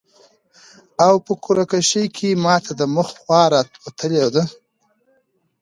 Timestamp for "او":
1.05-1.15